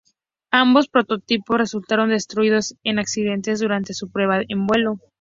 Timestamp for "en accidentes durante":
2.83-3.93